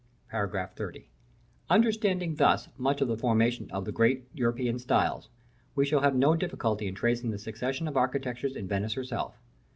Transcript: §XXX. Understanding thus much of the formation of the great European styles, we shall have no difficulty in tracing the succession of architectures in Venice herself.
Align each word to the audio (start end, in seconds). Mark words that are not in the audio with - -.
§XXX. 0.51 1.03
Understanding 1.69 2.37
thus 2.37 2.69
much 2.75 3.01
of 3.01 3.07
the 3.07 3.15
formation 3.19 3.69
of 3.69 3.85
the 3.85 3.91
great 3.91 4.23
European 4.33 4.79
styles, 4.79 5.29
we 5.75 5.85
shall 5.85 6.01
have 6.01 6.15
no 6.15 6.35
difficulty 6.35 6.87
in 6.87 6.95
tracing 6.95 7.29
the 7.29 7.37
succession 7.37 7.87
of 7.87 7.95
architectures 7.95 8.55
in 8.55 8.67
Venice 8.67 8.93
herself. 8.93 9.35